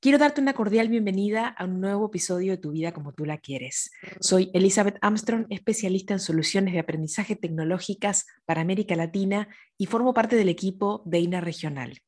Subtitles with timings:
[0.00, 3.38] Quiero darte una cordial bienvenida a un nuevo episodio de Tu vida como tú la
[3.38, 3.90] quieres.
[4.20, 10.36] Soy Elizabeth Armstrong, especialista en soluciones de aprendizaje tecnológicas para América Latina y formo parte
[10.36, 11.98] del equipo de INA Regional.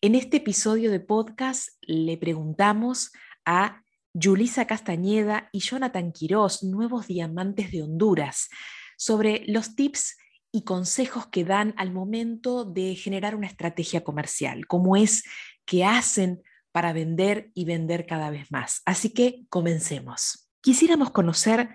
[0.00, 3.12] En este episodio de podcast le preguntamos
[3.44, 3.84] a
[4.20, 8.48] Julisa Castañeda y Jonathan Quirós, nuevos diamantes de Honduras,
[8.96, 10.16] sobre los tips
[10.50, 15.22] y consejos que dan al momento de generar una estrategia comercial, cómo es
[15.64, 16.42] que hacen
[16.78, 18.82] para vender y vender cada vez más.
[18.86, 20.48] Así que comencemos.
[20.60, 21.70] Quisiéramos conocer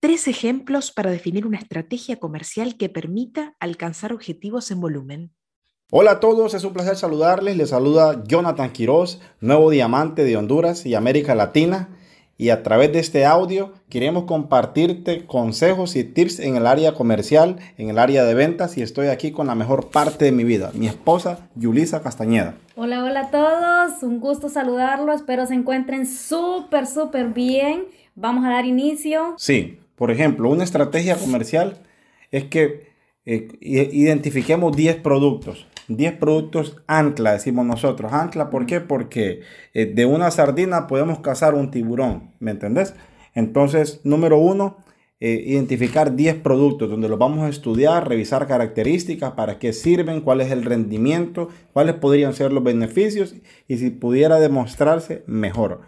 [0.00, 5.34] tres ejemplos para definir una estrategia comercial que permita alcanzar objetivos en volumen.
[5.90, 7.58] Hola a todos, es un placer saludarles.
[7.58, 11.90] Les saluda Jonathan Quiroz, nuevo diamante de Honduras y América Latina
[12.38, 17.56] y a través de este audio queremos compartirte consejos y tips en el área comercial,
[17.78, 20.70] en el área de ventas y estoy aquí con la mejor parte de mi vida,
[20.74, 22.54] mi esposa Yulisa Castañeda.
[22.74, 27.84] Hola, hola a todos, un gusto saludarlos, espero se encuentren súper, súper bien.
[28.14, 29.34] Vamos a dar inicio.
[29.38, 31.78] Sí, por ejemplo, una estrategia comercial
[32.30, 32.92] es que
[33.24, 38.12] eh, identifiquemos 10 productos 10 productos ancla, decimos nosotros.
[38.12, 38.80] Ancla, ¿por qué?
[38.80, 39.40] Porque
[39.74, 42.94] eh, de una sardina podemos cazar un tiburón, ¿me entendés?
[43.34, 44.78] Entonces, número uno,
[45.18, 50.42] eh, identificar 10 productos donde los vamos a estudiar, revisar características, para qué sirven, cuál
[50.42, 53.34] es el rendimiento, cuáles podrían ser los beneficios
[53.66, 55.80] y si pudiera demostrarse mejor,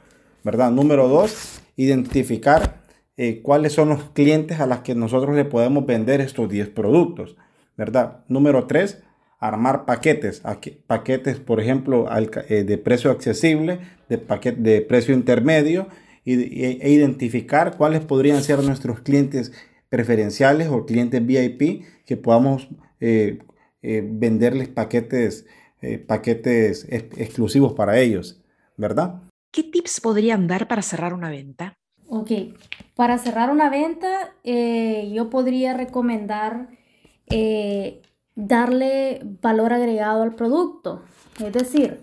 [0.45, 0.71] ¿verdad?
[0.71, 2.81] Número dos, identificar
[3.19, 7.37] eh, cuáles son los clientes a los que nosotros le podemos vender estos 10 productos,
[7.77, 8.25] ¿verdad?
[8.29, 9.03] Número tres,
[9.39, 10.43] armar paquetes,
[10.87, 12.09] paquetes por ejemplo
[12.49, 15.89] eh, de precio accesible, de, paquete, de precio intermedio
[16.25, 19.51] e identificar cuáles podrían ser nuestros clientes
[19.89, 22.69] preferenciales o clientes VIP que podamos
[23.01, 23.39] eh,
[23.81, 25.47] eh, venderles paquetes,
[26.07, 28.43] paquetes exclusivos para ellos,
[28.77, 29.23] ¿verdad?
[29.51, 31.73] ¿Qué tips podrían dar para cerrar una venta?
[32.09, 32.31] Ok,
[32.95, 36.69] para cerrar una venta yo podría recomendar
[38.39, 41.03] darle valor agregado al producto.
[41.45, 42.01] Es decir,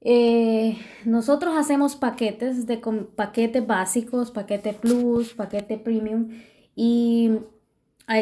[0.00, 2.78] eh, nosotros hacemos paquetes de
[3.14, 6.30] paquetes básicos, paquete plus, paquete premium
[6.74, 7.30] y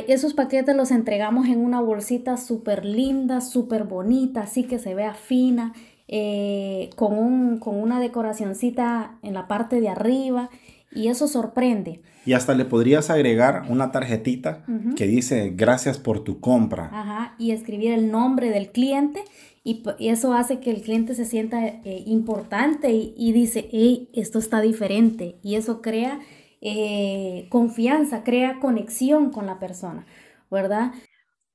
[0.09, 5.15] esos paquetes los entregamos en una bolsita súper linda, súper bonita, así que se vea
[5.15, 5.73] fina,
[6.09, 10.51] eh, con, un, con una decoracioncita en la parte de arriba
[10.95, 12.03] y eso sorprende.
[12.25, 14.65] Y hasta le podrías agregar una tarjetita
[14.97, 16.91] que dice gracias por tu compra.
[16.93, 19.25] Ajá, y escribir el nombre del cliente
[19.65, 24.61] y, eso hace que el cliente se sienta eh, importante y, dice, hey, esto está
[24.61, 25.39] diferente.
[25.43, 26.21] Y eso crea
[26.61, 30.07] eh, confianza, crea conexión con la persona,
[30.51, 30.93] ¿verdad?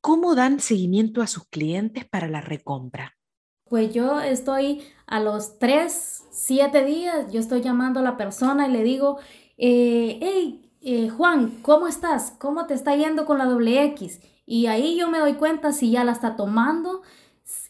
[0.01, 3.17] ¿Cómo dan seguimiento a sus clientes para la recompra?
[3.65, 8.71] Pues yo estoy a los 3, 7 días, yo estoy llamando a la persona y
[8.71, 9.17] le digo,
[9.57, 12.31] eh, hey, eh, Juan, ¿cómo estás?
[12.37, 14.21] ¿Cómo te está yendo con la doble X?
[14.45, 17.01] Y ahí yo me doy cuenta si ya la está tomando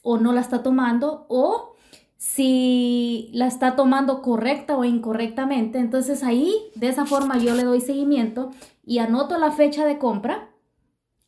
[0.02, 1.76] o no la está tomando o
[2.18, 5.80] si la está tomando correcta o incorrectamente.
[5.80, 8.52] Entonces ahí, de esa forma, yo le doy seguimiento
[8.84, 10.50] y anoto la fecha de compra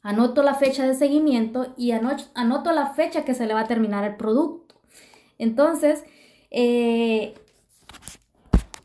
[0.01, 4.05] Anoto la fecha de seguimiento y anoto la fecha que se le va a terminar
[4.05, 4.68] el producto.
[5.39, 6.03] Entonces,
[6.51, 7.33] eh,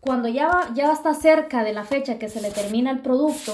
[0.00, 3.52] cuando ya, ya está cerca de la fecha que se le termina el producto,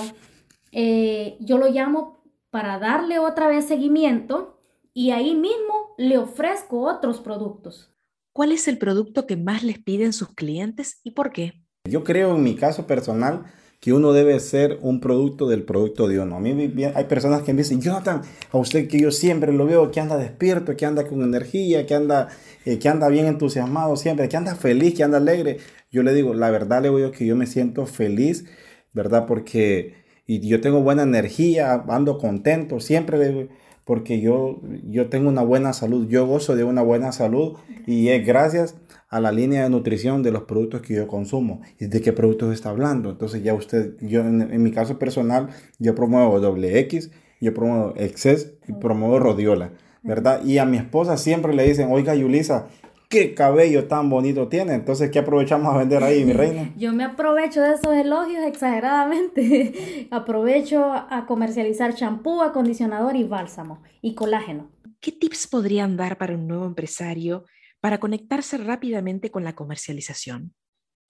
[0.71, 4.60] eh, yo lo llamo para darle otra vez seguimiento
[4.93, 7.93] y ahí mismo le ofrezco otros productos.
[8.33, 11.65] ¿Cuál es el producto que más les piden sus clientes y por qué?
[11.89, 13.44] Yo creo en mi caso personal
[13.80, 16.36] que uno debe ser un producto del producto de uno.
[16.36, 18.22] A mí hay personas que me dicen, Jonathan,
[18.53, 21.94] a usted que yo siempre lo veo que anda despierto, que anda con energía, que
[21.94, 22.28] anda,
[22.66, 25.59] eh, que anda bien entusiasmado siempre, que anda feliz, que anda alegre.
[25.91, 28.44] Yo le digo, la verdad le digo que yo me siento feliz,
[28.92, 29.27] ¿verdad?
[29.27, 30.00] Porque
[30.30, 33.48] y yo tengo buena energía, ando contento, siempre
[33.84, 38.24] porque yo, yo tengo una buena salud, yo gozo de una buena salud y es
[38.24, 38.76] gracias
[39.10, 42.54] a la línea de nutrición de los productos que yo consumo y de qué productos
[42.54, 43.10] está hablando.
[43.10, 45.48] Entonces ya usted, yo en, mi caso personal,
[45.78, 47.10] yo promuevo doble X,
[47.41, 49.72] yo promuevo Excess y promuevo Rodiola,
[50.04, 50.45] ¿verdad?
[50.45, 52.68] Y a mi esposa siempre le dicen, oiga Yulisa,
[53.09, 54.74] qué cabello tan bonito tiene.
[54.74, 56.72] Entonces, ¿qué aprovechamos a vender ahí, mi reina?
[56.77, 60.07] Yo me aprovecho de esos elogios exageradamente.
[60.12, 64.71] aprovecho a comercializar champú, acondicionador y bálsamo y colágeno.
[65.01, 67.45] ¿Qué tips podrían dar para un nuevo empresario
[67.80, 70.54] para conectarse rápidamente con la comercialización?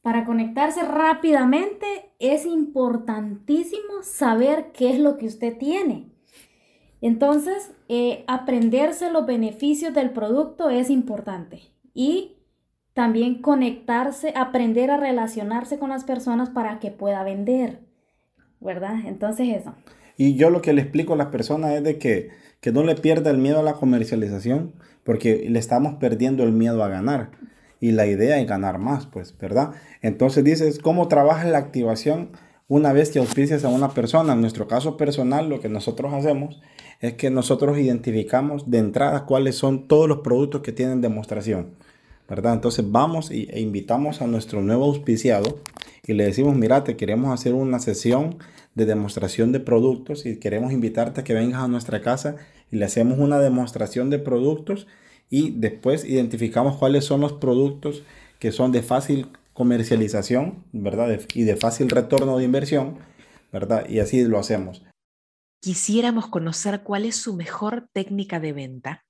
[0.03, 1.87] Para conectarse rápidamente
[2.19, 6.11] es importantísimo saber qué es lo que usted tiene.
[7.03, 11.63] Entonces, eh, aprenderse los beneficios del producto es importante
[11.93, 12.37] y
[12.93, 17.81] también conectarse, aprender a relacionarse con las personas para que pueda vender,
[18.61, 18.97] ¿verdad?
[19.07, 19.75] Entonces eso.
[20.21, 22.29] Y yo lo que le explico a las personas es de que,
[22.61, 26.85] que no le pierda el miedo a la comercialización, porque le estamos perdiendo el miedo
[26.85, 27.31] a ganar.
[27.81, 29.71] Y la idea es ganar más, pues, ¿verdad?
[30.03, 32.33] Entonces dices, ¿cómo trabaja la activación
[32.69, 34.35] una vez que auspicias a una persona?
[34.35, 36.61] En nuestro caso personal, lo que nosotros hacemos
[37.01, 41.71] es que nosotros identificamos de entrada cuáles son todos los productos que tienen demostración.
[42.29, 42.53] ¿verdad?
[42.53, 45.61] Entonces vamos e invitamos a nuestro nuevo auspiciado
[46.07, 48.39] y le decimos, mira, te queremos hacer una sesión
[48.75, 52.37] de demostración de productos y queremos invitarte a que vengas a nuestra casa
[52.71, 54.87] y le hacemos una demostración de productos
[55.29, 58.03] y después identificamos cuáles son los productos
[58.39, 61.21] que son de fácil comercialización, ¿verdad?
[61.35, 62.99] y de fácil retorno de inversión,
[63.53, 63.89] ¿verdad?
[63.89, 64.83] Y así lo hacemos.
[65.63, 69.05] Quisiéramos conocer cuál es su mejor técnica de venta.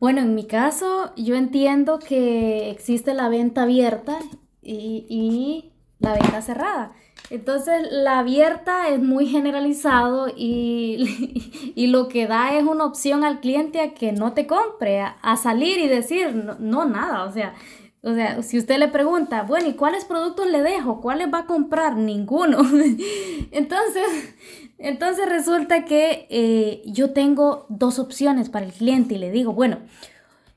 [0.00, 4.18] Bueno, en mi caso, yo entiendo que existe la venta abierta
[4.60, 5.70] y,
[6.04, 6.92] la venta cerrada.
[7.30, 13.40] Entonces, la abierta es muy generalizado y, y, lo que da es una opción al
[13.40, 17.54] cliente a que no te compre, a, salir y decir, no, no, nada, o sea,
[18.02, 21.00] o sea, si usted le pregunta, bueno, ¿y cuáles productos le dejo?
[21.00, 21.96] ¿Cuáles va a comprar?
[21.96, 22.58] Ninguno.
[23.50, 24.34] Entonces,
[24.76, 29.78] entonces resulta que eh, yo tengo dos opciones para el cliente y le digo, bueno,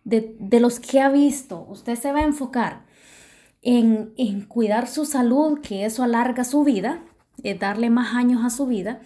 [0.03, 2.86] de, los que ha visto, usted se va a enfocar
[3.61, 7.01] en, cuidar su salud, que eso alarga su vida,
[7.43, 9.01] es darle más años a su vida,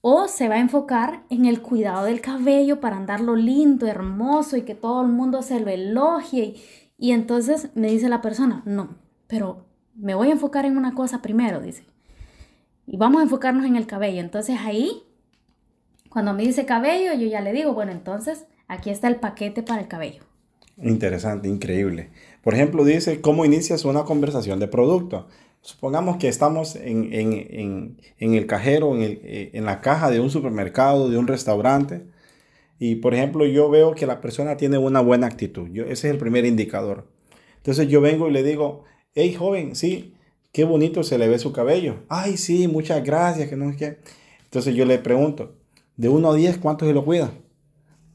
[0.00, 4.62] o se va a enfocar en el cuidado del cabello para andarlo lindo, hermoso y
[4.62, 6.54] que todo el mundo se lo elogie.
[6.96, 8.96] Y entonces me dice la persona, no,
[9.26, 11.84] pero me voy a enfocar en una cosa primero, dice
[12.88, 14.20] y vamos a enfocarnos en el cabello.
[14.20, 15.02] Entonces ahí,
[16.08, 19.82] cuando me dice cabello, yo ya le digo, bueno, entonces aquí está el paquete para
[19.82, 20.22] el cabello.
[20.82, 22.10] Interesante, increíble.
[22.42, 25.26] Por ejemplo, dice, ¿cómo inicias una conversación de producto?
[25.60, 27.12] Supongamos que estamos en,
[28.18, 32.06] el cajero, en, eh, en la caja de un supermercado, de un restaurante.
[32.78, 35.68] Y por ejemplo, yo veo que la persona tiene una buena actitud.
[35.72, 37.06] Yo, ese es el primer indicador.
[37.56, 38.84] Entonces yo vengo y le digo,
[39.14, 40.14] hey joven, sí,
[40.52, 41.96] qué bonito se le ve su cabello.
[42.08, 43.98] Ay, sí, muchas gracias, que no es que.
[44.44, 45.56] Entonces yo le pregunto,
[45.96, 47.32] de 1 a 10, ¿cuánto se lo cuida?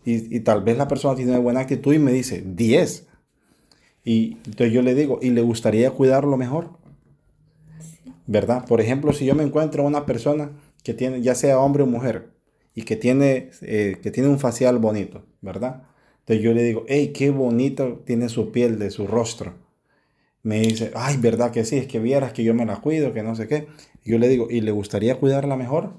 [0.06, 3.08] Y, tal vez la persona tiene buena actitud y me dice, 10.
[4.04, 6.72] Y entonces yo le digo, ¿y le gustaría cuidarlo mejor?
[8.28, 8.66] ¿Verdad?
[8.68, 10.52] Por ejemplo, si yo me encuentro una persona
[10.84, 12.32] que tiene, ya sea hombre o mujer,
[12.76, 15.84] y que tiene, eh, que tiene un facial bonito, ¿verdad?
[16.20, 19.54] Entonces yo le digo, hey, qué bonito tiene su piel de su rostro
[20.44, 21.78] me dice, ay, ¿verdad que sí?
[21.78, 23.68] Es que vieras que yo me la cuido, que no sé qué.
[24.04, 25.94] Y yo le digo, ¿y le gustaría cuidarla mejor?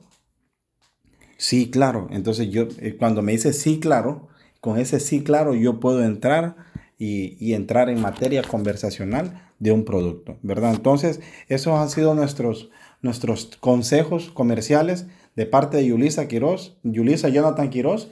[1.45, 2.09] Sí, claro.
[2.11, 4.29] Entonces yo, eh, cuando me dice sí, claro,
[4.63, 6.57] con ese sí, claro, yo puedo entrar
[6.97, 10.73] y, entrar en materia conversacional de un producto, ¿verdad?
[10.73, 12.71] Entonces, esos han sido nuestros,
[13.03, 18.11] nuestros consejos comerciales de parte de Yulisa Quiroz, Yulisa Jonathan Quiroz,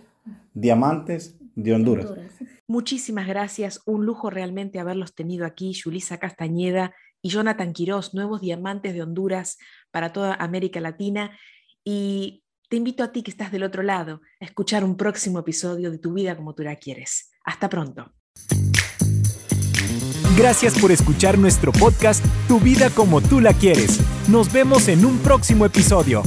[0.52, 2.12] Diamantes de Honduras.
[2.68, 8.92] Muchísimas gracias, un lujo realmente haberlos tenido aquí, Julisa Castañeda y Jonathan Quirós, nuevos diamantes
[8.92, 9.56] de Honduras
[9.90, 11.30] para toda América Latina.
[11.82, 12.41] Y
[12.72, 15.98] te invito a ti que estás del otro lado a escuchar un próximo episodio de
[15.98, 17.30] Tu vida como tú la quieres.
[17.44, 18.14] Hasta pronto.
[20.38, 24.00] Gracias por escuchar nuestro podcast Tu vida como tú la quieres.
[24.26, 26.22] Nos vemos en un próximo episodio.